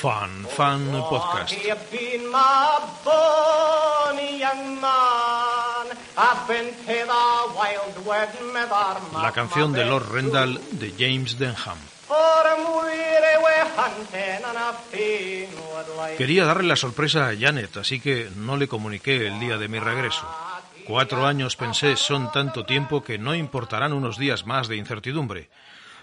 Fan, 0.00 0.46
fan 0.56 1.04
podcast. 1.08 1.52
La 9.22 9.32
canción 9.32 9.72
de 9.72 9.84
Lord 9.84 10.10
Rendell 10.12 10.60
de 10.72 10.94
James 10.98 11.38
Denham. 11.38 11.78
Quería 16.16 16.44
darle 16.44 16.68
la 16.68 16.76
sorpresa 16.76 17.28
a 17.28 17.36
Janet, 17.38 17.76
así 17.76 18.00
que 18.00 18.30
no 18.36 18.56
le 18.56 18.68
comuniqué 18.68 19.26
el 19.26 19.38
día 19.40 19.56
de 19.58 19.68
mi 19.68 19.78
regreso. 19.78 20.26
Cuatro 20.90 21.24
años 21.24 21.54
pensé 21.54 21.94
son 21.94 22.32
tanto 22.32 22.66
tiempo 22.66 23.04
que 23.04 23.16
no 23.16 23.36
importarán 23.36 23.92
unos 23.92 24.18
días 24.18 24.44
más 24.44 24.66
de 24.66 24.74
incertidumbre. 24.74 25.48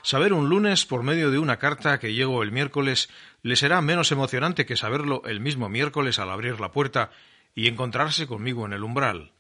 Saber 0.02 0.32
un 0.32 0.48
lunes 0.48 0.86
por 0.86 1.04
medio 1.04 1.30
de 1.30 1.40
una 1.40 1.58
carta 1.58 2.00
que 2.00 2.14
llego 2.14 2.42
el 2.42 2.54
miércoles 2.54 3.10
le 3.42 3.58
será 3.58 3.82
menos 3.82 4.14
emocionante 4.14 4.66
que 4.66 4.78
saberlo 4.78 5.24
el 5.26 5.42
mismo 5.42 5.68
miércoles 5.68 6.20
al 6.20 6.30
abrir 6.30 6.62
la 6.62 6.72
puerta 6.72 7.12
y 7.54 7.68
encontrarse 7.68 8.28
conmigo 8.28 8.66
en 8.66 8.72
el 8.72 8.82
umbral. 8.82 9.34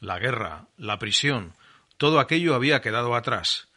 La 0.00 0.18
guerra, 0.18 0.68
la 0.78 0.98
prisión, 0.98 1.52
todo 1.98 2.18
aquello 2.18 2.54
había 2.54 2.80
quedado 2.80 3.14
atrás, 3.14 3.68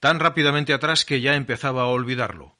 tan 0.00 0.20
rápidamente 0.20 0.72
atrás 0.72 1.04
que 1.04 1.20
ya 1.20 1.34
empezaba 1.34 1.82
a 1.82 1.88
olvidarlo. 1.88 2.55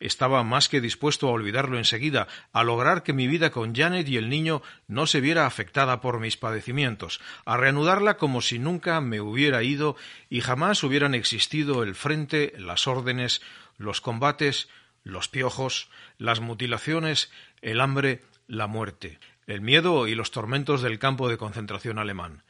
Estaba 0.00 0.42
más 0.42 0.70
que 0.70 0.80
dispuesto 0.80 1.28
a 1.28 1.32
olvidarlo 1.32 1.76
enseguida, 1.76 2.26
a 2.52 2.64
lograr 2.64 3.02
que 3.02 3.12
mi 3.12 3.28
vida 3.28 3.50
con 3.50 3.74
Janet 3.74 4.08
y 4.08 4.16
el 4.16 4.30
niño 4.30 4.62
no 4.88 5.06
se 5.06 5.20
viera 5.20 5.46
afectada 5.46 6.00
por 6.00 6.18
mis 6.18 6.38
padecimientos, 6.38 7.20
a 7.44 7.58
reanudarla 7.58 8.16
como 8.16 8.40
si 8.40 8.58
nunca 8.58 9.00
me 9.02 9.20
hubiera 9.20 9.62
ido 9.62 9.96
y 10.30 10.40
jamás 10.40 10.82
hubieran 10.82 11.14
existido 11.14 11.82
el 11.82 11.94
frente, 11.94 12.54
las 12.56 12.86
órdenes, 12.86 13.42
los 13.76 14.00
combates, 14.00 14.68
los 15.04 15.28
piojos, 15.28 15.90
las 16.18 16.40
mutilaciones, 16.40 17.30
el 17.60 17.80
hambre, 17.80 18.22
la 18.46 18.66
muerte, 18.66 19.18
el 19.46 19.60
miedo 19.60 20.08
y 20.08 20.14
los 20.14 20.30
tormentos 20.30 20.80
del 20.80 20.98
campo 20.98 21.28
de 21.28 21.36
concentración 21.36 21.98
alemán. 21.98 22.42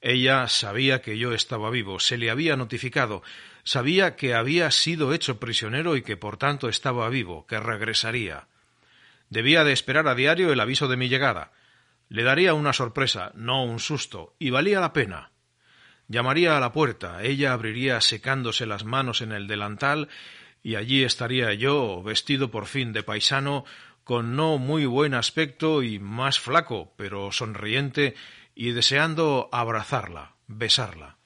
Ella 0.00 0.48
sabía 0.48 1.00
que 1.00 1.16
yo 1.16 1.32
estaba 1.32 1.70
vivo, 1.70 2.00
se 2.00 2.18
le 2.18 2.30
había 2.30 2.56
notificado, 2.56 3.22
sabía 3.64 4.16
que 4.16 4.34
había 4.34 4.70
sido 4.70 5.12
hecho 5.12 5.38
prisionero 5.38 5.96
y 5.96 6.02
que 6.02 6.16
por 6.16 6.36
tanto 6.36 6.68
estaba 6.68 7.08
vivo, 7.08 7.46
que 7.46 7.60
regresaría. 7.60 8.48
Debía 9.30 9.64
de 9.64 9.72
esperar 9.72 10.08
a 10.08 10.14
diario 10.14 10.52
el 10.52 10.60
aviso 10.60 10.88
de 10.88 10.96
mi 10.96 11.08
llegada. 11.08 11.52
Le 12.08 12.22
daría 12.22 12.54
una 12.54 12.72
sorpresa, 12.72 13.32
no 13.34 13.64
un 13.64 13.80
susto, 13.80 14.34
y 14.38 14.50
valía 14.50 14.80
la 14.80 14.92
pena. 14.92 15.30
Llamaría 16.08 16.56
a 16.56 16.60
la 16.60 16.72
puerta, 16.72 17.22
ella 17.22 17.52
abriría 17.52 18.00
secándose 18.00 18.66
las 18.66 18.84
manos 18.84 19.22
en 19.22 19.32
el 19.32 19.46
delantal, 19.46 20.08
y 20.62 20.74
allí 20.74 21.02
estaría 21.02 21.54
yo, 21.54 22.02
vestido 22.02 22.50
por 22.50 22.66
fin 22.66 22.92
de 22.92 23.02
paisano, 23.02 23.64
con 24.04 24.36
no 24.36 24.58
muy 24.58 24.84
buen 24.84 25.14
aspecto 25.14 25.82
y 25.82 25.98
más 25.98 26.38
flaco, 26.38 26.92
pero 26.96 27.32
sonriente, 27.32 28.14
y 28.54 28.72
deseando 28.72 29.48
abrazarla, 29.52 30.34
besarla. 30.46 31.21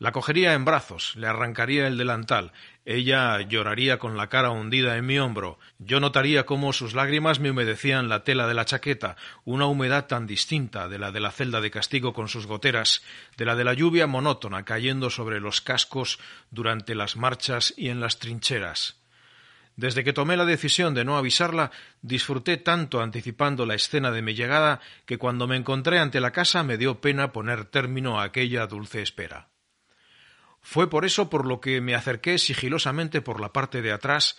La 0.00 0.10
cogería 0.10 0.54
en 0.54 0.64
brazos, 0.64 1.14
le 1.14 1.28
arrancaría 1.28 1.86
el 1.86 1.96
delantal, 1.96 2.52
ella 2.84 3.40
lloraría 3.40 3.98
con 3.98 4.16
la 4.16 4.28
cara 4.28 4.50
hundida 4.50 4.96
en 4.96 5.06
mi 5.06 5.20
hombro, 5.20 5.60
yo 5.78 6.00
notaría 6.00 6.46
cómo 6.46 6.72
sus 6.72 6.94
lágrimas 6.94 7.38
me 7.38 7.50
humedecían 7.50 8.08
la 8.08 8.24
tela 8.24 8.48
de 8.48 8.54
la 8.54 8.64
chaqueta, 8.64 9.16
una 9.44 9.66
humedad 9.66 10.06
tan 10.06 10.26
distinta 10.26 10.88
de 10.88 10.98
la 10.98 11.12
de 11.12 11.20
la 11.20 11.30
celda 11.30 11.60
de 11.60 11.70
castigo 11.70 12.12
con 12.12 12.28
sus 12.28 12.46
goteras, 12.46 13.02
de 13.36 13.44
la 13.44 13.54
de 13.54 13.62
la 13.62 13.72
lluvia 13.72 14.08
monótona 14.08 14.64
cayendo 14.64 15.10
sobre 15.10 15.38
los 15.38 15.60
cascos 15.60 16.18
durante 16.50 16.96
las 16.96 17.16
marchas 17.16 17.72
y 17.76 17.88
en 17.88 18.00
las 18.00 18.18
trincheras. 18.18 18.96
Desde 19.76 20.02
que 20.02 20.12
tomé 20.12 20.36
la 20.36 20.44
decisión 20.44 20.94
de 20.94 21.04
no 21.04 21.16
avisarla, 21.16 21.70
disfruté 22.02 22.56
tanto 22.56 23.00
anticipando 23.00 23.64
la 23.64 23.74
escena 23.74 24.10
de 24.10 24.22
mi 24.22 24.34
llegada 24.34 24.80
que 25.06 25.18
cuando 25.18 25.46
me 25.46 25.56
encontré 25.56 26.00
ante 26.00 26.20
la 26.20 26.32
casa 26.32 26.64
me 26.64 26.78
dio 26.78 27.00
pena 27.00 27.32
poner 27.32 27.64
término 27.64 28.20
a 28.20 28.24
aquella 28.24 28.66
dulce 28.66 29.00
espera. 29.00 29.53
Fue 30.64 30.90
por 30.90 31.04
eso 31.04 31.30
por 31.30 31.46
lo 31.46 31.60
que 31.60 31.80
me 31.80 31.94
acerqué 31.94 32.38
sigilosamente 32.38 33.20
por 33.20 33.40
la 33.40 33.52
parte 33.52 33.82
de 33.82 33.92
atrás 33.92 34.36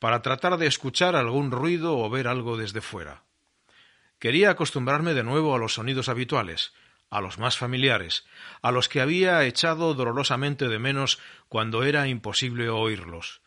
para 0.00 0.22
tratar 0.22 0.56
de 0.56 0.66
escuchar 0.66 1.14
algún 1.14 1.52
ruido 1.52 1.96
o 1.96 2.10
ver 2.10 2.26
algo 2.26 2.56
desde 2.56 2.80
fuera. 2.80 3.22
Quería 4.18 4.50
acostumbrarme 4.50 5.14
de 5.14 5.22
nuevo 5.22 5.54
a 5.54 5.58
los 5.58 5.74
sonidos 5.74 6.08
habituales, 6.08 6.72
a 7.10 7.20
los 7.20 7.38
más 7.38 7.56
familiares, 7.56 8.26
a 8.60 8.72
los 8.72 8.88
que 8.88 9.00
había 9.00 9.44
echado 9.44 9.94
dolorosamente 9.94 10.66
de 10.66 10.80
menos 10.80 11.20
cuando 11.48 11.84
era 11.84 12.08
imposible 12.08 12.68
oírlos 12.68 13.40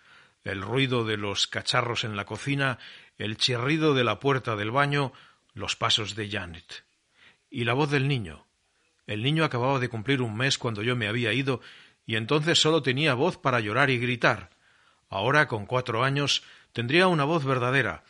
el 0.44 0.62
ruido 0.62 1.06
de 1.06 1.18
los 1.18 1.48
cacharros 1.48 2.04
en 2.04 2.16
la 2.16 2.26
cocina, 2.26 2.80
el 3.18 3.38
chirrido 3.38 3.94
de 3.94 4.04
la 4.04 4.20
puerta 4.20 4.56
del 4.56 4.72
baño, 4.72 5.14
los 5.54 5.76
pasos 5.76 6.16
de 6.16 6.30
Janet. 6.30 6.86
Y 7.50 7.66
la 7.66 7.74
voz 7.74 7.90
del 7.90 8.08
niño. 8.08 8.46
El 9.06 9.24
niño 9.24 9.44
acababa 9.44 9.80
de 9.80 9.90
cumplir 9.90 10.22
un 10.22 10.38
mes 10.38 10.58
cuando 10.58 10.84
yo 10.84 10.96
me 10.96 11.08
había 11.08 11.34
ido, 11.34 11.62
y 12.10 12.16
entonces 12.16 12.60
solo 12.60 12.82
tenía 12.82 13.14
voz 13.14 13.38
para 13.38 13.60
llorar 13.60 13.92
y 13.92 14.00
gritar. 14.00 14.50
Ahora, 15.12 15.48
con 15.48 15.68
cuatro 15.68 16.04
años, 16.04 16.42
tendría 16.74 17.06
una 17.06 17.24
voz 17.24 17.46
verdadera, 17.46 18.04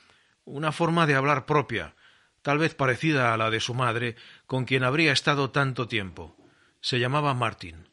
una 0.45 0.71
forma 0.71 1.05
de 1.05 1.15
hablar 1.15 1.45
propia, 1.45 1.95
tal 2.41 2.59
vez 2.59 2.75
parecida 2.75 3.33
a 3.33 3.37
la 3.37 3.49
de 3.49 3.59
su 3.59 3.73
madre, 3.73 4.15
con 4.45 4.63
quien 4.63 4.85
habría 4.85 5.11
estado 5.11 5.49
tanto 5.49 5.89
tiempo. 5.89 6.37
Se 6.79 6.97
llamaba 6.97 7.33
Martin. 7.33 7.89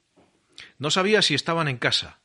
No 0.79 0.93
sabía 0.93 1.23
si 1.23 1.35
estaban 1.35 1.67
en 1.67 1.77
casa. 1.77 2.21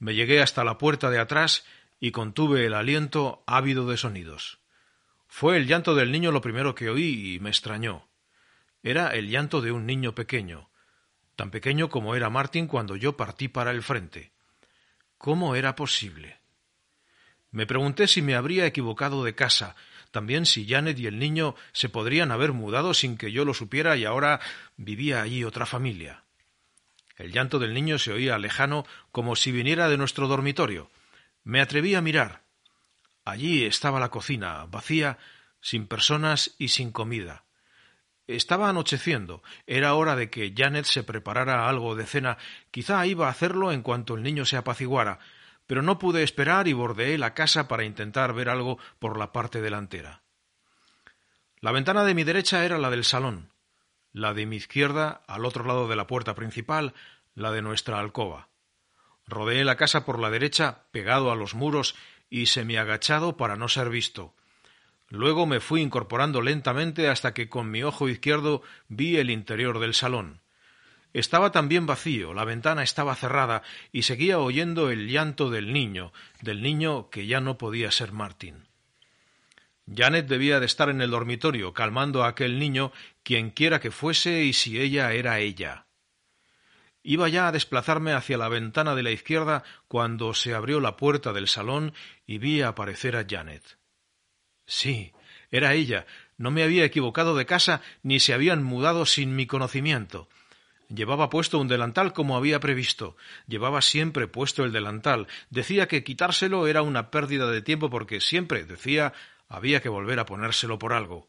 Me 0.00 0.16
llegué 0.16 0.42
hasta 0.42 0.64
la 0.64 0.76
puerta 0.76 1.08
de 1.08 1.20
atrás 1.20 1.64
y 2.00 2.10
contuve 2.10 2.66
el 2.66 2.74
aliento 2.74 3.44
ávido 3.46 3.86
de 3.86 3.98
sonidos. 3.98 4.58
Fue 5.28 5.56
el 5.56 5.68
llanto 5.68 5.94
del 5.94 6.10
niño 6.10 6.32
lo 6.32 6.40
primero 6.40 6.74
que 6.74 6.90
oí 6.90 7.36
y 7.36 7.38
me 7.38 7.50
extrañó. 7.50 8.08
Era 8.82 9.10
el 9.10 9.28
llanto 9.28 9.60
de 9.60 9.70
un 9.70 9.86
niño 9.86 10.12
pequeño, 10.12 10.71
tan 11.36 11.50
pequeño 11.50 11.88
como 11.88 12.14
era 12.14 12.30
Martín 12.30 12.66
cuando 12.66 12.96
yo 12.96 13.16
partí 13.16 13.48
para 13.48 13.70
el 13.70 13.82
frente. 13.82 14.32
¿Cómo 15.18 15.54
era 15.54 15.76
posible? 15.76 16.38
Me 17.50 17.66
pregunté 17.66 18.08
si 18.08 18.22
me 18.22 18.34
habría 18.34 18.66
equivocado 18.66 19.24
de 19.24 19.34
casa, 19.34 19.76
también 20.10 20.46
si 20.46 20.66
Janet 20.66 20.98
y 20.98 21.06
el 21.06 21.18
niño 21.18 21.54
se 21.72 21.88
podrían 21.88 22.30
haber 22.32 22.52
mudado 22.52 22.94
sin 22.94 23.16
que 23.16 23.32
yo 23.32 23.44
lo 23.44 23.54
supiera 23.54 23.96
y 23.96 24.04
ahora 24.04 24.40
vivía 24.76 25.22
allí 25.22 25.44
otra 25.44 25.66
familia. 25.66 26.24
El 27.16 27.32
llanto 27.32 27.58
del 27.58 27.74
niño 27.74 27.98
se 27.98 28.12
oía 28.12 28.38
lejano 28.38 28.86
como 29.10 29.36
si 29.36 29.52
viniera 29.52 29.88
de 29.88 29.96
nuestro 29.96 30.28
dormitorio. 30.28 30.90
Me 31.44 31.60
atreví 31.60 31.94
a 31.94 32.00
mirar. 32.00 32.42
Allí 33.24 33.64
estaba 33.64 34.00
la 34.00 34.10
cocina, 34.10 34.66
vacía, 34.66 35.18
sin 35.60 35.86
personas 35.86 36.54
y 36.58 36.68
sin 36.68 36.90
comida. 36.90 37.44
Estaba 38.36 38.68
anocheciendo. 38.68 39.42
Era 39.66 39.94
hora 39.94 40.16
de 40.16 40.30
que 40.30 40.52
Janet 40.56 40.84
se 40.84 41.02
preparara 41.02 41.68
algo 41.68 41.94
de 41.94 42.06
cena. 42.06 42.38
Quizá 42.70 43.06
iba 43.06 43.26
a 43.26 43.30
hacerlo 43.30 43.72
en 43.72 43.82
cuanto 43.82 44.14
el 44.14 44.22
niño 44.22 44.44
se 44.44 44.56
apaciguara, 44.56 45.18
pero 45.66 45.82
no 45.82 45.98
pude 45.98 46.22
esperar 46.22 46.68
y 46.68 46.72
bordeé 46.72 47.18
la 47.18 47.34
casa 47.34 47.68
para 47.68 47.84
intentar 47.84 48.34
ver 48.34 48.48
algo 48.48 48.78
por 48.98 49.18
la 49.18 49.32
parte 49.32 49.60
delantera. 49.60 50.22
La 51.60 51.72
ventana 51.72 52.04
de 52.04 52.14
mi 52.14 52.24
derecha 52.24 52.64
era 52.64 52.78
la 52.78 52.90
del 52.90 53.04
salón 53.04 53.52
la 54.12 54.34
de 54.34 54.46
mi 54.46 54.56
izquierda, 54.56 55.22
al 55.26 55.44
otro 55.44 55.64
lado 55.64 55.88
de 55.88 55.96
la 55.96 56.06
puerta 56.06 56.34
principal, 56.34 56.94
la 57.34 57.50
de 57.50 57.62
nuestra 57.62 57.98
alcoba. 57.98 58.48
Rodeé 59.26 59.64
la 59.64 59.76
casa 59.76 60.04
por 60.04 60.18
la 60.18 60.30
derecha, 60.30 60.84
pegado 60.90 61.32
a 61.32 61.36
los 61.36 61.54
muros 61.54 61.94
y 62.28 62.46
semiagachado 62.46 63.36
para 63.36 63.56
no 63.56 63.68
ser 63.68 63.88
visto. 63.88 64.34
Luego 65.12 65.44
me 65.44 65.60
fui 65.60 65.82
incorporando 65.82 66.40
lentamente 66.40 67.10
hasta 67.10 67.34
que 67.34 67.50
con 67.50 67.70
mi 67.70 67.82
ojo 67.82 68.08
izquierdo 68.08 68.62
vi 68.88 69.18
el 69.18 69.28
interior 69.28 69.78
del 69.78 69.92
salón. 69.92 70.40
Estaba 71.12 71.52
también 71.52 71.84
vacío, 71.84 72.32
la 72.32 72.46
ventana 72.46 72.82
estaba 72.82 73.14
cerrada 73.14 73.62
y 73.92 74.04
seguía 74.04 74.38
oyendo 74.38 74.88
el 74.88 75.10
llanto 75.10 75.50
del 75.50 75.74
niño, 75.74 76.14
del 76.40 76.62
niño 76.62 77.10
que 77.10 77.26
ya 77.26 77.42
no 77.42 77.58
podía 77.58 77.90
ser 77.90 78.12
Martín. 78.12 78.66
Janet 79.94 80.28
debía 80.28 80.60
de 80.60 80.64
estar 80.64 80.88
en 80.88 81.02
el 81.02 81.10
dormitorio, 81.10 81.74
calmando 81.74 82.24
a 82.24 82.28
aquel 82.28 82.58
niño, 82.58 82.90
quien 83.22 83.50
quiera 83.50 83.80
que 83.80 83.90
fuese 83.90 84.44
y 84.44 84.54
si 84.54 84.80
ella 84.80 85.12
era 85.12 85.40
ella. 85.40 85.84
Iba 87.02 87.28
ya 87.28 87.48
a 87.48 87.52
desplazarme 87.52 88.14
hacia 88.14 88.38
la 88.38 88.48
ventana 88.48 88.94
de 88.94 89.02
la 89.02 89.10
izquierda 89.10 89.62
cuando 89.88 90.32
se 90.32 90.54
abrió 90.54 90.80
la 90.80 90.96
puerta 90.96 91.34
del 91.34 91.48
salón 91.48 91.92
y 92.26 92.38
vi 92.38 92.62
aparecer 92.62 93.14
a 93.14 93.26
Janet. 93.28 93.81
Sí, 94.66 95.12
era 95.50 95.74
ella. 95.74 96.06
No 96.38 96.50
me 96.50 96.62
había 96.62 96.84
equivocado 96.84 97.36
de 97.36 97.46
casa 97.46 97.82
ni 98.02 98.20
se 98.20 98.34
habían 98.34 98.62
mudado 98.62 99.06
sin 99.06 99.36
mi 99.36 99.46
conocimiento. 99.46 100.28
Llevaba 100.88 101.30
puesto 101.30 101.58
un 101.58 101.68
delantal 101.68 102.12
como 102.12 102.36
había 102.36 102.60
previsto. 102.60 103.16
Llevaba 103.46 103.80
siempre 103.80 104.26
puesto 104.26 104.64
el 104.64 104.72
delantal. 104.72 105.26
Decía 105.48 105.88
que 105.88 106.04
quitárselo 106.04 106.66
era 106.66 106.82
una 106.82 107.10
pérdida 107.10 107.50
de 107.50 107.62
tiempo 107.62 107.88
porque 107.88 108.20
siempre, 108.20 108.64
decía, 108.64 109.12
había 109.48 109.80
que 109.80 109.88
volver 109.88 110.18
a 110.18 110.26
ponérselo 110.26 110.78
por 110.78 110.92
algo. 110.92 111.28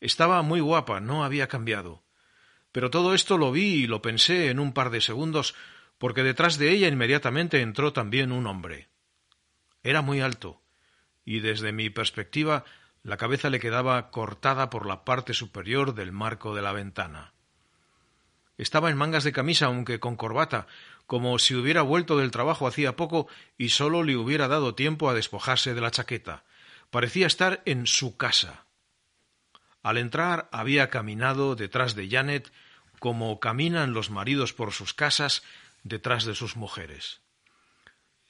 Estaba 0.00 0.42
muy 0.42 0.60
guapa, 0.60 1.00
no 1.00 1.24
había 1.24 1.48
cambiado. 1.48 2.04
Pero 2.72 2.90
todo 2.90 3.14
esto 3.14 3.38
lo 3.38 3.50
vi 3.50 3.84
y 3.84 3.86
lo 3.86 4.02
pensé 4.02 4.50
en 4.50 4.60
un 4.60 4.72
par 4.72 4.90
de 4.90 5.00
segundos 5.00 5.54
porque 5.98 6.22
detrás 6.22 6.56
de 6.56 6.70
ella 6.70 6.88
inmediatamente 6.88 7.60
entró 7.60 7.92
también 7.92 8.32
un 8.32 8.46
hombre. 8.46 8.88
Era 9.82 10.00
muy 10.00 10.20
alto, 10.20 10.62
y 11.24 11.40
desde 11.40 11.72
mi 11.72 11.90
perspectiva 11.90 12.64
la 13.02 13.16
cabeza 13.16 13.50
le 13.50 13.60
quedaba 13.60 14.10
cortada 14.10 14.70
por 14.70 14.86
la 14.86 15.04
parte 15.04 15.34
superior 15.34 15.94
del 15.94 16.12
marco 16.12 16.54
de 16.54 16.62
la 16.62 16.72
ventana. 16.72 17.32
Estaba 18.58 18.90
en 18.90 18.98
mangas 18.98 19.24
de 19.24 19.32
camisa, 19.32 19.66
aunque 19.66 20.00
con 20.00 20.16
corbata, 20.16 20.66
como 21.06 21.38
si 21.38 21.54
hubiera 21.54 21.82
vuelto 21.82 22.18
del 22.18 22.30
trabajo 22.30 22.66
hacía 22.66 22.94
poco 22.94 23.26
y 23.56 23.70
sólo 23.70 24.02
le 24.02 24.16
hubiera 24.16 24.48
dado 24.48 24.74
tiempo 24.74 25.08
a 25.08 25.14
despojarse 25.14 25.74
de 25.74 25.80
la 25.80 25.90
chaqueta. 25.90 26.44
Parecía 26.90 27.26
estar 27.26 27.62
en 27.64 27.86
su 27.86 28.16
casa. 28.16 28.66
Al 29.82 29.96
entrar 29.96 30.48
había 30.52 30.90
caminado 30.90 31.56
detrás 31.56 31.94
de 31.94 32.08
Janet 32.10 32.52
como 32.98 33.40
caminan 33.40 33.94
los 33.94 34.10
maridos 34.10 34.52
por 34.52 34.72
sus 34.72 34.92
casas 34.92 35.42
detrás 35.82 36.26
de 36.26 36.34
sus 36.34 36.56
mujeres. 36.56 37.22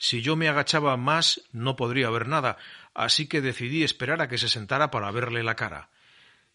Si 0.02 0.22
yo 0.22 0.34
me 0.34 0.48
agachaba 0.48 0.96
más 0.96 1.42
no 1.52 1.76
podría 1.76 2.08
ver 2.08 2.26
nada, 2.26 2.56
así 2.94 3.28
que 3.28 3.42
decidí 3.42 3.84
esperar 3.84 4.22
a 4.22 4.28
que 4.28 4.38
se 4.38 4.48
sentara 4.48 4.90
para 4.90 5.10
verle 5.10 5.42
la 5.42 5.56
cara. 5.56 5.90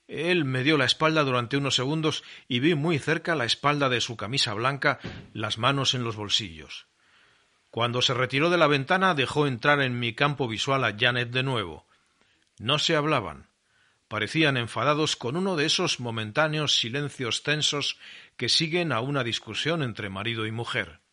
Él 0.07 0.45
me 0.45 0.63
dio 0.63 0.79
la 0.79 0.85
espalda 0.85 1.23
durante 1.23 1.55
unos 1.55 1.75
segundos 1.75 2.23
y 2.47 2.59
vi 2.59 2.73
muy 2.73 2.97
cerca 2.97 3.35
la 3.35 3.45
espalda 3.45 3.87
de 3.87 4.01
su 4.01 4.17
camisa 4.17 4.55
blanca, 4.55 4.97
las 5.31 5.59
manos 5.59 5.93
en 5.93 6.03
los 6.03 6.15
bolsillos. 6.15 6.87
Cuando 7.69 8.01
se 8.01 8.15
retiró 8.15 8.49
de 8.49 8.57
la 8.57 8.65
ventana 8.65 9.13
dejó 9.13 9.45
entrar 9.45 9.79
en 9.79 9.99
mi 9.99 10.15
campo 10.15 10.47
visual 10.47 10.83
a 10.83 10.95
Janet 10.97 11.29
de 11.29 11.43
nuevo. 11.43 11.85
No 12.57 12.79
se 12.79 12.95
hablaban. 12.95 13.47
Parecían 14.07 14.57
enfadados 14.57 15.15
con 15.15 15.37
uno 15.37 15.55
de 15.55 15.67
esos 15.67 15.99
momentáneos 15.99 16.79
silencios 16.79 17.43
tensos 17.43 17.99
que 18.37 18.49
siguen 18.49 18.91
a 18.91 19.01
una 19.01 19.23
discusión 19.23 19.83
entre 19.83 20.09
marido 20.09 20.47
y 20.47 20.51
mujer. 20.51 21.04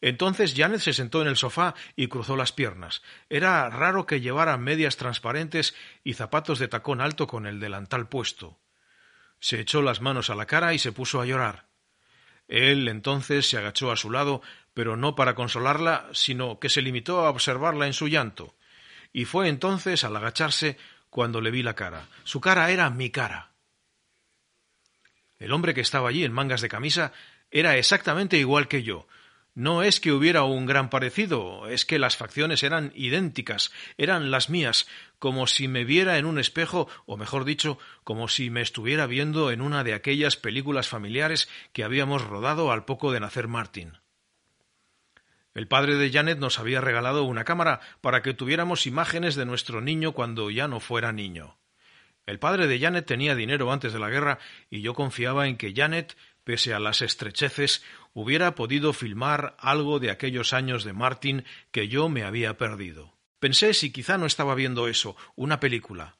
Entonces 0.00 0.54
Janet 0.56 0.80
se 0.80 0.94
sentó 0.94 1.20
en 1.20 1.28
el 1.28 1.36
sofá 1.36 1.74
y 1.94 2.08
cruzó 2.08 2.36
las 2.36 2.52
piernas. 2.52 3.02
Era 3.28 3.68
raro 3.68 4.06
que 4.06 4.20
llevara 4.20 4.56
medias 4.56 4.96
transparentes 4.96 5.74
y 6.04 6.14
zapatos 6.14 6.58
de 6.58 6.68
tacón 6.68 7.00
alto 7.00 7.26
con 7.26 7.46
el 7.46 7.60
delantal 7.60 8.08
puesto. 8.08 8.58
Se 9.40 9.60
echó 9.60 9.82
las 9.82 10.00
manos 10.00 10.30
a 10.30 10.34
la 10.34 10.46
cara 10.46 10.72
y 10.74 10.78
se 10.78 10.92
puso 10.92 11.20
a 11.20 11.26
llorar. 11.26 11.66
Él 12.48 12.88
entonces 12.88 13.48
se 13.48 13.58
agachó 13.58 13.92
a 13.92 13.96
su 13.96 14.10
lado, 14.10 14.42
pero 14.74 14.96
no 14.96 15.14
para 15.14 15.34
consolarla, 15.34 16.08
sino 16.12 16.58
que 16.58 16.68
se 16.68 16.82
limitó 16.82 17.20
a 17.20 17.30
observarla 17.30 17.86
en 17.86 17.92
su 17.92 18.08
llanto. 18.08 18.56
Y 19.12 19.24
fue 19.24 19.48
entonces, 19.48 20.04
al 20.04 20.16
agacharse, 20.16 20.76
cuando 21.10 21.40
le 21.40 21.50
vi 21.50 21.62
la 21.62 21.74
cara. 21.74 22.08
Su 22.24 22.40
cara 22.40 22.70
era 22.70 22.90
mi 22.90 23.10
cara. 23.10 23.52
El 25.38 25.52
hombre 25.52 25.74
que 25.74 25.80
estaba 25.80 26.08
allí 26.08 26.24
en 26.24 26.32
mangas 26.32 26.60
de 26.60 26.68
camisa 26.68 27.12
era 27.50 27.76
exactamente 27.76 28.36
igual 28.36 28.68
que 28.68 28.82
yo, 28.82 29.06
no 29.60 29.82
es 29.82 30.00
que 30.00 30.10
hubiera 30.10 30.44
un 30.44 30.64
gran 30.64 30.88
parecido, 30.88 31.68
es 31.68 31.84
que 31.84 31.98
las 31.98 32.16
facciones 32.16 32.62
eran 32.62 32.92
idénticas, 32.94 33.70
eran 33.98 34.30
las 34.30 34.48
mías, 34.48 34.88
como 35.18 35.46
si 35.46 35.68
me 35.68 35.84
viera 35.84 36.16
en 36.16 36.24
un 36.24 36.38
espejo, 36.38 36.88
o 37.04 37.18
mejor 37.18 37.44
dicho, 37.44 37.78
como 38.02 38.26
si 38.28 38.48
me 38.48 38.62
estuviera 38.62 39.06
viendo 39.06 39.50
en 39.50 39.60
una 39.60 39.84
de 39.84 39.92
aquellas 39.92 40.36
películas 40.36 40.88
familiares 40.88 41.46
que 41.74 41.84
habíamos 41.84 42.24
rodado 42.24 42.72
al 42.72 42.86
poco 42.86 43.12
de 43.12 43.20
nacer 43.20 43.48
Martin. 43.48 43.98
El 45.52 45.68
padre 45.68 45.96
de 45.96 46.10
Janet 46.10 46.38
nos 46.38 46.58
había 46.58 46.80
regalado 46.80 47.24
una 47.24 47.44
cámara 47.44 47.80
para 48.00 48.22
que 48.22 48.32
tuviéramos 48.32 48.86
imágenes 48.86 49.34
de 49.34 49.44
nuestro 49.44 49.82
niño 49.82 50.12
cuando 50.12 50.50
ya 50.50 50.68
no 50.68 50.80
fuera 50.80 51.12
niño. 51.12 51.58
El 52.24 52.38
padre 52.38 52.66
de 52.66 52.78
Janet 52.78 53.04
tenía 53.04 53.34
dinero 53.34 53.72
antes 53.72 53.92
de 53.92 53.98
la 53.98 54.08
guerra 54.08 54.38
y 54.70 54.80
yo 54.80 54.94
confiaba 54.94 55.48
en 55.48 55.58
que 55.58 55.74
Janet 55.74 56.16
pese 56.44 56.74
a 56.74 56.80
las 56.80 57.02
estrecheces, 57.02 57.84
hubiera 58.12 58.54
podido 58.54 58.92
filmar 58.92 59.56
algo 59.58 59.98
de 59.98 60.10
aquellos 60.10 60.52
años 60.52 60.84
de 60.84 60.92
Martin 60.92 61.44
que 61.70 61.88
yo 61.88 62.08
me 62.08 62.24
había 62.24 62.56
perdido. 62.56 63.14
Pensé 63.38 63.72
si 63.74 63.90
quizá 63.90 64.18
no 64.18 64.26
estaba 64.26 64.54
viendo 64.54 64.88
eso, 64.88 65.16
una 65.36 65.60
película. 65.60 66.16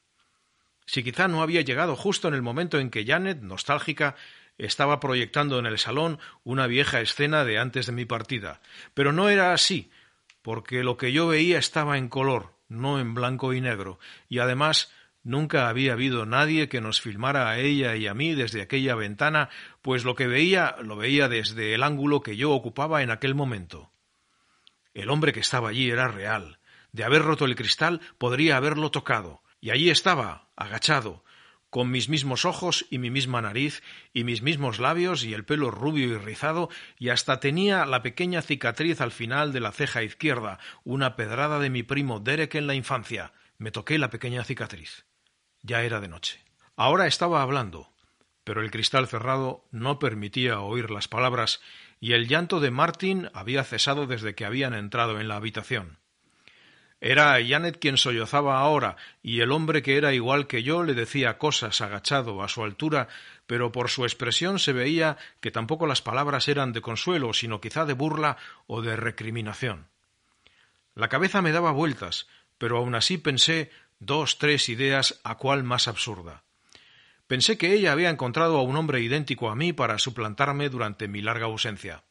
Si 0.87 1.02
quizá 1.02 1.28
no 1.28 1.42
había 1.42 1.60
llegado 1.60 1.96
justo 1.96 2.28
en 2.28 2.34
el 2.34 2.42
momento 2.42 2.78
en 2.78 2.90
que 2.90 3.04
Janet, 3.04 3.42
nostálgica, 3.42 4.16
estaba 4.58 5.00
proyectando 5.00 5.58
en 5.58 5.66
el 5.66 5.78
salón 5.78 6.19
una 6.44 6.66
vieja 6.66 7.00
escena 7.00 7.44
de 7.44 7.58
antes 7.58 7.87
de 7.87 7.93
mi 7.93 8.04
partida. 8.04 8.60
Pero 8.94 9.12
no 9.12 9.28
era 9.28 9.52
así, 9.52 9.90
porque 10.43 10.82
lo 10.82 10.96
que 10.96 11.12
yo 11.12 11.28
veía 11.28 11.58
estaba 11.58 11.98
en 11.98 12.08
color, 12.08 12.54
no 12.69 13.00
en 13.00 13.14
blanco 13.14 13.52
y 13.52 13.60
negro, 13.60 13.98
y 14.28 14.38
además 14.38 14.93
Nunca 15.22 15.69
había 15.69 15.93
habido 15.93 16.25
nadie 16.25 16.69
que 16.69 16.81
nos 16.81 17.00
filmara 17.00 17.50
a 17.50 17.58
ella 17.58 17.94
y 17.96 18.06
a 18.06 18.14
mí 18.14 18.34
desde 18.34 18.62
aquella 18.62 18.94
ventana, 18.94 19.50
pues 19.82 20.05
lo 20.05 20.14
que 20.14 20.26
veía 20.26 20.76
lo 20.82 20.96
veía 20.96 21.28
desde 21.28 21.75
el 21.75 21.82
ángulo 21.82 22.22
que 22.22 22.37
yo 22.37 22.52
ocupaba 22.52 23.02
en 23.02 23.11
aquel 23.11 23.34
momento. 23.34 23.93
El 24.94 25.11
hombre 25.11 25.32
que 25.32 25.40
estaba 25.40 25.69
allí 25.69 25.90
era 25.90 26.08
real. 26.08 26.58
De 26.93 27.05
haber 27.05 27.22
roto 27.22 27.44
el 27.44 27.55
cristal 27.55 28.00
podría 28.19 28.56
haberlo 28.56 28.90
tocado. 28.90 29.43
Y 29.61 29.70
allí 29.70 29.90
estaba, 29.90 30.49
agachado, 30.56 31.22
con 31.69 31.90
mis 31.90 32.08
mismos 32.08 32.44
ojos 32.46 32.87
y 32.90 32.99
mi 32.99 33.11
misma 33.11 33.43
nariz 33.43 33.82
y 34.12 34.25
mis 34.25 34.43
mismos 34.43 34.78
labios 34.78 35.22
y 35.22 35.34
el 35.34 35.44
pelo 35.44 35.70
rubio 35.70 36.06
y 36.06 36.17
rizado 36.17 36.70
y 36.99 37.11
hasta 37.11 37.40
tenía 37.40 37.84
la 37.84 38.02
pequeña 38.02 38.43
cicatriz 38.43 39.00
al 39.00 39.12
final 39.12 39.52
de 39.52 39.61
la 39.61 39.70
ceja 39.70 40.02
izquierda, 40.02 40.58
una 40.82 41.14
pedrada 41.14 41.58
de 41.61 41.70
mi 41.70 41.82
primo 41.82 42.20
Derek 42.20 42.55
en 42.56 42.67
la 42.67 42.75
infancia. 42.75 43.32
Me 43.58 43.70
toqué 43.70 43.99
la 43.99 44.11
pequeña 44.11 44.43
cicatriz. 44.43 45.05
Ya 45.62 45.82
era 45.82 46.00
de 46.00 46.08
noche. 46.08 46.44
Ahora 46.76 47.06
estaba 47.06 47.42
hablando, 47.42 47.90
pero 48.44 48.62
el 48.62 48.70
cristal 48.70 49.06
cerrado 49.06 49.64
no 49.70 49.98
permitía 49.98 50.60
oír 50.60 50.90
las 50.90 51.08
palabras 51.08 51.60
y 52.00 52.14
el 52.14 52.26
llanto 52.26 52.60
de 52.60 52.70
Martin 52.70 53.28
había 53.34 53.62
cesado 53.64 54.06
desde 54.06 54.34
que 54.34 54.46
habían 54.46 54.74
entrado 54.74 55.20
en 55.20 55.28
la 55.28 55.36
habitación. 55.36 55.98
Era 57.02 57.38
Janet 57.46 57.78
quien 57.78 57.96
sollozaba 57.96 58.58
ahora, 58.58 58.96
y 59.22 59.40
el 59.40 59.52
hombre 59.52 59.82
que 59.82 59.96
era 59.96 60.12
igual 60.12 60.46
que 60.46 60.62
yo 60.62 60.82
le 60.82 60.92
decía 60.92 61.38
cosas 61.38 61.80
agachado 61.80 62.42
a 62.42 62.48
su 62.48 62.62
altura, 62.62 63.08
pero 63.46 63.72
por 63.72 63.88
su 63.88 64.04
expresión 64.04 64.58
se 64.58 64.74
veía 64.74 65.16
que 65.40 65.50
tampoco 65.50 65.86
las 65.86 66.02
palabras 66.02 66.48
eran 66.48 66.74
de 66.74 66.82
consuelo, 66.82 67.32
sino 67.32 67.60
quizá 67.60 67.86
de 67.86 67.94
burla 67.94 68.36
o 68.66 68.82
de 68.82 68.96
recriminación. 68.96 69.88
La 70.94 71.08
cabeza 71.08 71.40
me 71.40 71.52
daba 71.52 71.72
vueltas, 71.72 72.26
pero 72.58 72.76
aun 72.76 72.94
así 72.94 73.16
pensé 73.16 73.70
dos, 74.00 74.38
tres 74.38 74.69
ideas 74.69 75.20
a 75.23 75.37
cuál 75.37 75.62
más 75.62 75.87
absurda. 75.87 76.43
Pensé 77.29 77.56
que 77.56 77.73
ella 77.73 77.93
había 77.93 78.11
encontrado 78.11 78.58
a 78.58 78.62
un 78.62 78.75
hombre 78.75 79.00
idéntico 79.00 79.50
a 79.50 79.55
mí 79.55 79.73
para 79.73 79.99
suplantarme 79.99 80.69
durante 80.69 81.06
mi 81.06 81.23
larga 81.23 81.47
ausencia. 81.47 82.02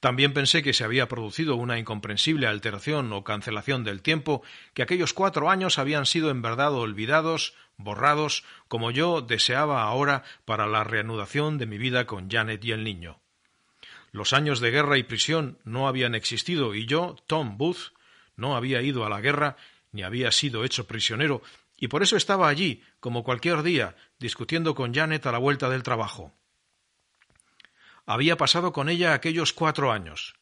También 0.00 0.32
pensé 0.32 0.62
que 0.62 0.72
se 0.72 0.84
había 0.84 1.08
producido 1.08 1.56
una 1.56 1.78
incomprensible 1.78 2.46
alteración 2.46 3.12
o 3.12 3.24
cancelación 3.24 3.84
del 3.84 4.00
tiempo, 4.00 4.42
que 4.72 4.82
aquellos 4.82 5.12
cuatro 5.12 5.50
años 5.50 5.78
habían 5.78 6.06
sido 6.06 6.30
en 6.30 6.40
verdad 6.40 6.72
olvidados, 6.72 7.54
borrados, 7.76 8.44
como 8.68 8.90
yo 8.90 9.20
deseaba 9.20 9.82
ahora 9.82 10.22
para 10.44 10.66
la 10.66 10.84
reanudación 10.84 11.58
de 11.58 11.66
mi 11.66 11.78
vida 11.78 12.06
con 12.06 12.30
Janet 12.30 12.64
y 12.64 12.72
el 12.72 12.84
niño. 12.84 13.20
Los 14.10 14.32
años 14.32 14.60
de 14.60 14.70
guerra 14.70 14.98
y 14.98 15.02
prisión 15.02 15.58
no 15.64 15.88
habían 15.88 16.14
existido 16.14 16.74
y 16.74 16.86
yo, 16.86 17.16
Tom 17.26 17.58
Booth, 17.58 17.92
no 18.36 18.56
había 18.56 18.82
ido 18.82 19.04
a 19.04 19.10
la 19.10 19.20
guerra 19.20 19.56
ni 19.92 20.02
había 20.02 20.30
sido 20.32 20.64
hecho 20.64 20.86
prisionero, 20.86 21.42
y 21.76 21.88
por 21.88 22.02
eso 22.02 22.16
estaba 22.16 22.48
allí, 22.48 22.82
como 23.00 23.22
cualquier 23.22 23.62
día, 23.62 23.96
discutiendo 24.18 24.74
con 24.74 24.92
Janet 24.92 25.24
a 25.26 25.32
la 25.32 25.38
vuelta 25.38 25.68
del 25.68 25.82
trabajo. 25.82 26.34
Había 28.04 28.36
pasado 28.36 28.72
con 28.72 28.88
ella 28.88 29.14
aquellos 29.14 29.52
cuatro 29.52 29.92
años. 29.92 30.34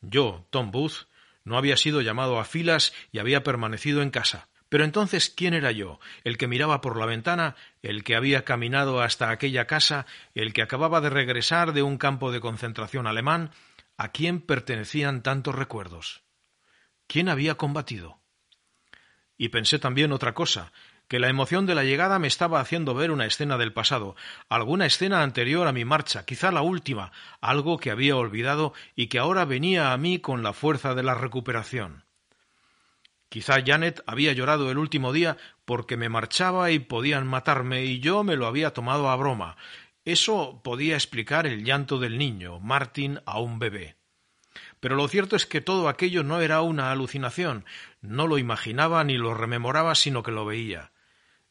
Yo, 0.00 0.46
Tom 0.50 0.70
Booth, 0.70 1.08
no 1.44 1.58
había 1.58 1.76
sido 1.76 2.00
llamado 2.00 2.38
a 2.38 2.44
filas 2.44 2.92
y 3.10 3.18
había 3.18 3.42
permanecido 3.42 4.02
en 4.02 4.10
casa. 4.10 4.48
Pero 4.68 4.84
entonces, 4.84 5.28
¿quién 5.28 5.52
era 5.52 5.70
yo? 5.70 6.00
¿El 6.24 6.38
que 6.38 6.46
miraba 6.48 6.80
por 6.80 6.96
la 6.96 7.04
ventana? 7.04 7.56
¿El 7.82 8.04
que 8.04 8.16
había 8.16 8.44
caminado 8.46 9.02
hasta 9.02 9.28
aquella 9.28 9.66
casa? 9.66 10.06
¿El 10.34 10.54
que 10.54 10.62
acababa 10.62 11.02
de 11.02 11.10
regresar 11.10 11.74
de 11.74 11.82
un 11.82 11.98
campo 11.98 12.32
de 12.32 12.40
concentración 12.40 13.06
alemán? 13.06 13.50
¿A 13.98 14.12
quién 14.12 14.40
pertenecían 14.40 15.22
tantos 15.22 15.54
recuerdos? 15.54 16.22
¿Quién 17.06 17.28
había 17.28 17.56
combatido? 17.56 18.21
Y 19.42 19.48
pensé 19.48 19.80
también 19.80 20.12
otra 20.12 20.34
cosa, 20.34 20.70
que 21.08 21.18
la 21.18 21.28
emoción 21.28 21.66
de 21.66 21.74
la 21.74 21.82
llegada 21.82 22.20
me 22.20 22.28
estaba 22.28 22.60
haciendo 22.60 22.94
ver 22.94 23.10
una 23.10 23.26
escena 23.26 23.58
del 23.58 23.72
pasado, 23.72 24.14
alguna 24.48 24.86
escena 24.86 25.24
anterior 25.24 25.66
a 25.66 25.72
mi 25.72 25.84
marcha, 25.84 26.24
quizá 26.24 26.52
la 26.52 26.62
última, 26.62 27.10
algo 27.40 27.76
que 27.78 27.90
había 27.90 28.14
olvidado 28.14 28.72
y 28.94 29.08
que 29.08 29.18
ahora 29.18 29.44
venía 29.44 29.92
a 29.92 29.96
mí 29.96 30.20
con 30.20 30.44
la 30.44 30.52
fuerza 30.52 30.94
de 30.94 31.02
la 31.02 31.16
recuperación. 31.16 32.04
Quizá 33.28 33.56
Janet 33.66 34.04
había 34.06 34.32
llorado 34.32 34.70
el 34.70 34.78
último 34.78 35.12
día 35.12 35.36
porque 35.64 35.96
me 35.96 36.08
marchaba 36.08 36.70
y 36.70 36.78
podían 36.78 37.26
matarme 37.26 37.84
y 37.84 37.98
yo 37.98 38.22
me 38.22 38.36
lo 38.36 38.46
había 38.46 38.72
tomado 38.72 39.10
a 39.10 39.16
broma. 39.16 39.56
Eso 40.04 40.60
podía 40.62 40.94
explicar 40.94 41.48
el 41.48 41.64
llanto 41.64 41.98
del 41.98 42.16
niño, 42.16 42.60
Martin, 42.60 43.18
a 43.26 43.40
un 43.40 43.58
bebé. 43.58 43.96
Pero 44.80 44.96
lo 44.96 45.08
cierto 45.08 45.36
es 45.36 45.46
que 45.46 45.60
todo 45.60 45.88
aquello 45.88 46.24
no 46.24 46.40
era 46.40 46.60
una 46.60 46.90
alucinación, 46.90 47.64
no 48.02 48.26
lo 48.26 48.36
imaginaba 48.36 49.02
ni 49.04 49.16
lo 49.16 49.32
rememoraba, 49.32 49.94
sino 49.94 50.22
que 50.22 50.32
lo 50.32 50.44
veía. 50.44 50.92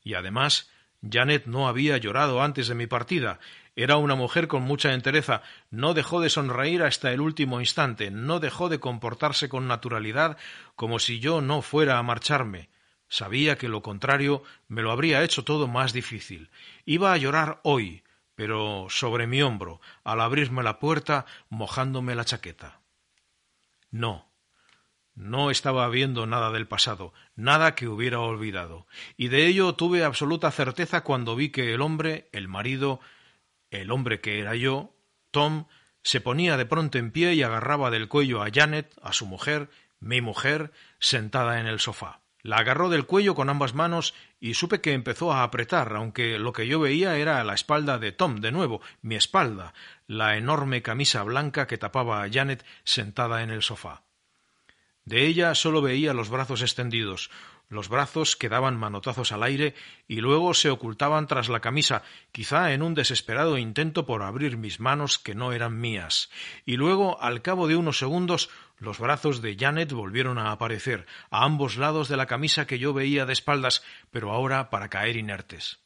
Y 0.03 0.13
además, 0.13 0.69
Janet 1.09 1.45
no 1.47 1.67
había 1.67 1.97
llorado 1.97 2.43
antes 2.43 2.67
de 2.67 2.75
mi 2.75 2.87
partida. 2.87 3.39
Era 3.75 3.97
una 3.97 4.15
mujer 4.15 4.47
con 4.47 4.61
mucha 4.63 4.93
entereza, 4.93 5.41
no 5.69 5.93
dejó 5.93 6.19
de 6.19 6.29
sonreír 6.29 6.83
hasta 6.83 7.13
el 7.13 7.21
último 7.21 7.59
instante, 7.59 8.11
no 8.11 8.39
dejó 8.39 8.69
de 8.69 8.79
comportarse 8.79 9.49
con 9.49 9.67
naturalidad 9.67 10.37
como 10.75 10.99
si 10.99 11.19
yo 11.19 11.41
no 11.41 11.61
fuera 11.61 11.97
a 11.97 12.03
marcharme. 12.03 12.69
Sabía 13.07 13.57
que 13.57 13.69
lo 13.69 13.81
contrario 13.81 14.43
me 14.67 14.81
lo 14.81 14.91
habría 14.91 15.23
hecho 15.23 15.43
todo 15.43 15.67
más 15.67 15.93
difícil. 15.93 16.49
Iba 16.85 17.13
a 17.13 17.17
llorar 17.17 17.59
hoy, 17.63 18.03
pero 18.35 18.87
sobre 18.89 19.27
mi 19.27 19.41
hombro, 19.41 19.81
al 20.03 20.21
abrirme 20.21 20.63
la 20.63 20.79
puerta, 20.79 21.25
mojándome 21.49 22.15
la 22.15 22.25
chaqueta. 22.25 22.79
No, 23.89 24.30
no 25.15 25.51
estaba 25.51 25.87
viendo 25.89 26.25
nada 26.25 26.51
del 26.51 26.67
pasado, 26.67 27.13
nada 27.35 27.75
que 27.75 27.87
hubiera 27.87 28.19
olvidado, 28.19 28.87
y 29.17 29.27
de 29.27 29.47
ello 29.47 29.73
tuve 29.73 30.03
absoluta 30.03 30.51
certeza 30.51 31.01
cuando 31.01 31.35
vi 31.35 31.49
que 31.49 31.73
el 31.73 31.81
hombre, 31.81 32.29
el 32.31 32.47
marido, 32.47 32.99
el 33.69 33.91
hombre 33.91 34.21
que 34.21 34.39
era 34.39 34.55
yo, 34.55 34.93
Tom, 35.31 35.65
se 36.03 36.21
ponía 36.21 36.57
de 36.57 36.65
pronto 36.65 36.97
en 36.97 37.11
pie 37.11 37.33
y 37.33 37.43
agarraba 37.43 37.91
del 37.91 38.07
cuello 38.07 38.41
a 38.41 38.49
Janet, 38.51 38.93
a 39.01 39.13
su 39.13 39.25
mujer, 39.25 39.69
mi 39.99 40.19
mujer, 40.21 40.71
sentada 40.99 41.59
en 41.59 41.67
el 41.67 41.79
sofá. 41.79 42.21
La 42.43 42.57
agarró 42.57 42.89
del 42.89 43.05
cuello 43.05 43.35
con 43.35 43.49
ambas 43.49 43.75
manos 43.75 44.15
y 44.39 44.55
supe 44.55 44.81
que 44.81 44.93
empezó 44.93 45.31
a 45.31 45.43
apretar, 45.43 45.95
aunque 45.95 46.39
lo 46.39 46.53
que 46.53 46.65
yo 46.65 46.79
veía 46.79 47.17
era 47.17 47.43
la 47.43 47.53
espalda 47.53 47.99
de 47.99 48.11
Tom 48.11 48.37
de 48.37 48.51
nuevo, 48.51 48.81
mi 49.03 49.15
espalda, 49.15 49.75
la 50.07 50.37
enorme 50.37 50.81
camisa 50.81 51.21
blanca 51.21 51.67
que 51.67 51.77
tapaba 51.77 52.23
a 52.23 52.29
Janet 52.31 52.65
sentada 52.83 53.43
en 53.43 53.51
el 53.51 53.61
sofá. 53.61 54.01
De 55.05 55.25
ella 55.25 55.55
solo 55.55 55.81
veía 55.81 56.13
los 56.13 56.29
brazos 56.29 56.61
extendidos, 56.61 57.31
los 57.69 57.87
brazos 57.87 58.35
que 58.35 58.49
daban 58.49 58.77
manotazos 58.77 59.31
al 59.31 59.43
aire 59.43 59.73
y 60.07 60.17
luego 60.17 60.53
se 60.53 60.69
ocultaban 60.69 61.25
tras 61.25 61.47
la 61.47 61.61
camisa, 61.61 62.03
quizá 62.31 62.73
en 62.73 62.81
un 62.81 62.93
desesperado 62.93 63.57
intento 63.57 64.05
por 64.05 64.23
abrir 64.23 64.57
mis 64.57 64.79
manos 64.79 65.17
que 65.17 65.33
no 65.33 65.53
eran 65.53 65.79
mías. 65.79 66.29
Y 66.65 66.75
luego, 66.75 67.21
al 67.21 67.41
cabo 67.41 67.67
de 67.67 67.77
unos 67.77 67.97
segundos, 67.97 68.49
los 68.77 68.99
brazos 68.99 69.41
de 69.41 69.55
Janet 69.57 69.93
volvieron 69.93 70.37
a 70.37 70.51
aparecer, 70.51 71.07
a 71.29 71.45
ambos 71.45 71.77
lados 71.77 72.09
de 72.09 72.17
la 72.17 72.25
camisa 72.25 72.67
que 72.67 72.77
yo 72.77 72.93
veía 72.93 73.25
de 73.25 73.33
espaldas, 73.33 73.83
pero 74.11 74.31
ahora 74.31 74.69
para 74.69 74.89
caer 74.89 75.15
inertes. 75.15 75.79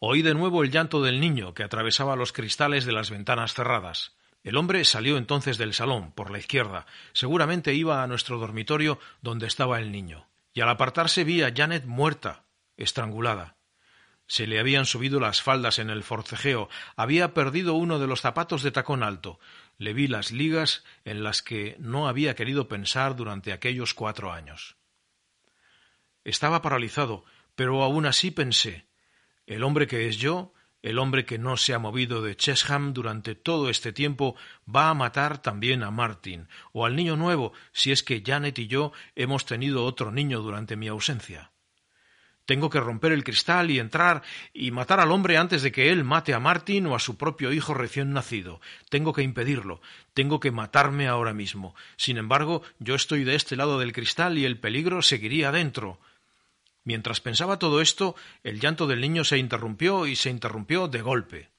Oí 0.00 0.20
de 0.22 0.34
nuevo 0.34 0.64
el 0.64 0.70
llanto 0.70 1.00
del 1.00 1.20
niño 1.20 1.54
que 1.54 1.62
atravesaba 1.62 2.16
los 2.16 2.32
cristales 2.32 2.84
de 2.84 2.92
las 2.92 3.10
ventanas 3.10 3.54
cerradas. 3.54 4.16
El 4.44 4.58
hombre 4.58 4.84
salió 4.84 5.16
entonces 5.16 5.56
del 5.56 5.72
salón, 5.72 6.12
por 6.12 6.30
la 6.30 6.38
izquierda. 6.38 6.86
Seguramente 7.14 7.72
iba 7.74 8.02
a 8.02 8.06
nuestro 8.06 8.38
dormitorio 8.38 9.00
donde 9.22 9.46
estaba 9.46 9.80
el 9.80 9.90
niño. 9.90 10.28
Y 10.52 10.60
al 10.60 10.68
apartarse 10.68 11.24
vi 11.24 11.42
a 11.42 11.52
Janet 11.54 11.86
muerta, 11.86 12.44
estrangulada. 12.76 13.56
Se 14.26 14.46
le 14.46 14.60
habían 14.60 14.84
subido 14.84 15.18
las 15.18 15.42
faldas 15.42 15.78
en 15.78 15.90
el 15.90 16.02
forcejeo, 16.02 16.68
había 16.94 17.34
perdido 17.34 17.74
uno 17.74 17.98
de 17.98 18.06
los 18.06 18.20
zapatos 18.20 18.62
de 18.62 18.70
tacón 18.70 19.02
alto. 19.02 19.40
Le 19.78 19.94
vi 19.94 20.08
las 20.08 20.30
ligas 20.30 20.84
en 21.04 21.24
las 21.24 21.42
que 21.42 21.76
no 21.78 22.06
había 22.06 22.34
querido 22.34 22.68
pensar 22.68 23.16
durante 23.16 23.52
aquellos 23.52 23.94
cuatro 23.94 24.30
años. 24.30 24.76
Estaba 26.22 26.62
paralizado, 26.62 27.24
pero 27.54 27.82
aún 27.82 28.06
así 28.06 28.30
pensé 28.30 28.86
el 29.46 29.62
hombre 29.62 29.86
que 29.86 30.08
es 30.08 30.16
yo 30.16 30.52
el 30.84 30.98
hombre 30.98 31.24
que 31.24 31.38
no 31.38 31.56
se 31.56 31.72
ha 31.72 31.78
movido 31.78 32.20
de 32.20 32.36
Chesham 32.36 32.92
durante 32.92 33.34
todo 33.34 33.70
este 33.70 33.90
tiempo 33.94 34.36
va 34.68 34.90
a 34.90 34.94
matar 34.94 35.40
también 35.40 35.82
a 35.82 35.90
Martin 35.90 36.46
o 36.72 36.84
al 36.84 36.94
niño 36.94 37.16
nuevo 37.16 37.54
si 37.72 37.90
es 37.90 38.02
que 38.02 38.22
Janet 38.24 38.58
y 38.58 38.66
yo 38.66 38.92
hemos 39.16 39.46
tenido 39.46 39.86
otro 39.86 40.12
niño 40.12 40.40
durante 40.40 40.76
mi 40.76 40.88
ausencia. 40.88 41.52
Tengo 42.44 42.68
que 42.68 42.80
romper 42.80 43.12
el 43.12 43.24
cristal 43.24 43.70
y 43.70 43.78
entrar 43.78 44.22
y 44.52 44.72
matar 44.72 45.00
al 45.00 45.10
hombre 45.10 45.38
antes 45.38 45.62
de 45.62 45.72
que 45.72 45.90
él 45.90 46.04
mate 46.04 46.34
a 46.34 46.38
Martin 46.38 46.86
o 46.86 46.94
a 46.94 46.98
su 46.98 47.16
propio 47.16 47.50
hijo 47.50 47.72
recién 47.72 48.12
nacido. 48.12 48.60
Tengo 48.90 49.14
que 49.14 49.22
impedirlo. 49.22 49.80
Tengo 50.12 50.38
que 50.38 50.50
matarme 50.50 51.08
ahora 51.08 51.32
mismo. 51.32 51.74
Sin 51.96 52.18
embargo, 52.18 52.60
yo 52.78 52.94
estoy 52.94 53.24
de 53.24 53.36
este 53.36 53.56
lado 53.56 53.78
del 53.78 53.94
cristal 53.94 54.36
y 54.36 54.44
el 54.44 54.58
peligro 54.58 55.00
seguiría 55.00 55.50
dentro. 55.50 55.98
Mientras 56.84 57.20
pensaba 57.22 57.58
todo 57.58 57.80
esto, 57.80 58.14
el 58.42 58.60
llanto 58.60 58.86
del 58.86 59.00
niño 59.00 59.24
se 59.24 59.38
interrumpió 59.38 60.06
y 60.06 60.16
se 60.16 60.28
interrumpió 60.28 60.86
de 60.86 61.00
golpe. 61.00 61.50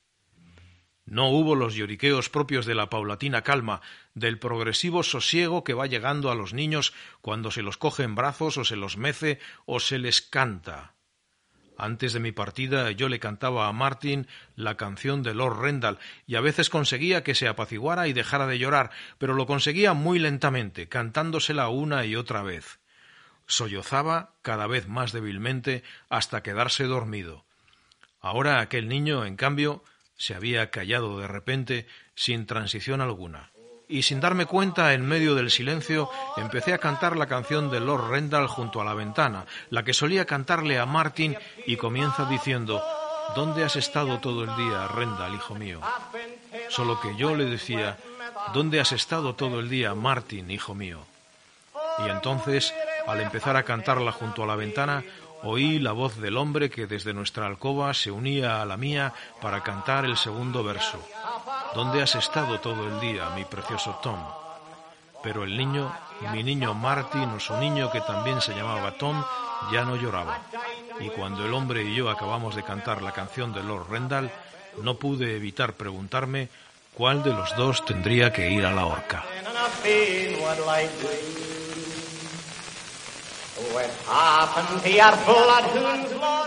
No 1.05 1.29
hubo 1.29 1.55
los 1.55 1.74
lloriqueos 1.75 2.29
propios 2.29 2.65
de 2.65 2.75
la 2.75 2.89
paulatina 2.89 3.44
calma, 3.44 3.82
del 4.13 4.39
progresivo 4.39 5.03
sosiego 5.03 5.63
que 5.63 5.74
va 5.74 5.88
llegando 5.88 6.32
a 6.32 6.36
los 6.36 6.53
niños 6.53 6.94
cuando 7.22 7.51
se 7.51 7.63
los 7.63 7.77
coge 7.77 8.03
en 8.03 8.15
brazos 8.15 8.58
o 8.58 8.63
se 8.63 8.75
los 8.75 8.98
mece 8.98 9.39
o 9.65 9.79
se 9.79 10.00
les 10.00 10.22
canta. 10.22 10.94
Antes 11.77 12.13
de 12.13 12.20
mi 12.20 12.32
partida 12.32 12.89
yo 12.91 13.10
le 13.10 13.20
cantaba 13.20 13.67
a 13.67 13.74
Martin 13.74 14.27
la 14.55 14.77
canción 14.77 15.24
de 15.24 15.34
Lord 15.34 15.60
Rendal 15.60 16.00
y 16.25 16.36
a 16.36 16.41
veces 16.41 16.70
conseguía 16.70 17.24
que 17.24 17.36
se 17.36 17.48
apaciguara 17.48 18.08
y 18.08 18.13
dejara 18.13 18.48
de 18.48 18.58
llorar, 18.58 18.91
pero 19.17 19.34
lo 19.34 19.46
conseguía 19.46 19.94
muy 19.94 20.17
lentamente, 20.17 20.88
cantándosela 20.88 21.67
una 21.70 22.05
y 22.05 22.15
otra 22.15 22.44
vez 22.44 22.79
sollozaba 23.47 24.31
cada 24.41 24.67
vez 24.67 24.87
más 24.87 25.11
débilmente 25.11 25.83
hasta 26.09 26.43
quedarse 26.43 26.85
dormido. 26.85 27.43
Ahora 28.21 28.59
aquel 28.59 28.87
niño, 28.87 29.25
en 29.25 29.35
cambio, 29.35 29.83
se 30.17 30.33
había 30.33 30.71
callado 30.71 31.19
de 31.19 31.27
repente, 31.27 31.87
sin 32.15 32.45
transición 32.45 33.01
alguna. 33.01 33.51
Y 33.87 34.01
sin 34.01 34.19
darme 34.19 34.47
cuenta, 34.47 34.93
en 34.93 35.05
medio 35.05 35.35
del 35.35 35.51
silencio, 35.51 36.09
empecé 36.37 36.73
a 36.73 36.79
cantar 36.79 37.15
la 37.17 37.27
canción 37.27 37.69
de 37.69 37.79
Lord 37.79 38.09
Rendal 38.09 38.47
junto 38.47 38.81
a 38.81 38.85
la 38.85 38.95
ventana, 38.95 39.45
la 39.69 39.83
que 39.83 39.93
solía 39.93 40.25
cantarle 40.25 40.79
a 40.79 40.87
Martin, 40.87 41.37
y 41.67 41.75
comienza 41.75 42.25
diciendo 42.25 42.83
¿Dónde 43.35 43.63
has 43.63 43.75
estado 43.75 44.19
todo 44.19 44.43
el 44.43 44.55
día, 44.55 44.87
Rendal, 44.87 45.35
hijo 45.35 45.53
mío? 45.53 45.81
Solo 46.69 46.99
que 46.99 47.15
yo 47.15 47.35
le 47.35 47.45
decía 47.45 47.97
¿Dónde 48.53 48.79
has 48.79 48.91
estado 48.91 49.35
todo 49.35 49.59
el 49.59 49.69
día, 49.69 49.93
Martin, 49.93 50.49
hijo 50.49 50.73
mío? 50.73 51.05
Y 52.05 52.09
entonces 52.09 52.73
al 53.07 53.21
empezar 53.21 53.55
a 53.57 53.63
cantarla 53.63 54.12
junto 54.12 54.43
a 54.43 54.47
la 54.47 54.55
ventana, 54.55 55.03
oí 55.43 55.79
la 55.79 55.91
voz 55.91 56.17
del 56.17 56.38
hombre 56.38 56.69
que 56.69 56.88
desde 56.88 57.13
nuestra 57.13 57.45
alcoba 57.45 57.93
se 57.93 58.12
unía 58.12 58.62
a 58.62 58.65
la 58.65 58.77
mía 58.77 59.13
para 59.41 59.62
cantar 59.62 60.05
el 60.05 60.17
segundo 60.17 60.63
verso. 60.63 61.00
¿Dónde 61.74 62.01
has 62.01 62.15
estado 62.15 62.59
todo 62.59 62.88
el 62.88 63.00
día, 63.00 63.29
mi 63.35 63.45
precioso 63.45 64.00
Tom? 64.01 64.19
Pero 65.21 65.43
el 65.43 65.57
niño, 65.57 65.91
mi 66.31 66.43
niño 66.43 66.74
Martin 66.74 67.29
o 67.29 67.39
su 67.39 67.55
niño 67.57 67.91
que 67.91 68.01
también 68.01 68.41
se 68.41 68.55
llamaba 68.55 68.91
Tom, 68.97 69.24
ya 69.71 69.83
no 69.83 69.95
lloraba. 69.95 70.39
Y 71.00 71.09
cuando 71.09 71.45
el 71.45 71.53
hombre 71.53 71.83
y 71.83 71.95
yo 71.95 72.09
acabamos 72.09 72.55
de 72.55 72.63
cantar 72.63 73.01
la 73.01 73.12
canción 73.12 73.53
de 73.53 73.63
Lord 73.63 73.89
Rendall, 73.89 74.31
no 74.81 74.95
pude 74.95 75.35
evitar 75.35 75.74
preguntarme 75.74 76.50
cuál 76.93 77.24
de 77.24 77.31
los 77.31 77.55
dos 77.55 77.83
tendría 77.85 78.31
que 78.31 78.50
ir 78.50 78.65
a 78.65 78.71
la 78.71 78.85
horca. 78.85 79.24
went 83.75 83.91
up, 84.08 84.58
and 84.58 84.82
the 84.82 85.01
blood 85.25 85.63
hoons. 85.75 86.44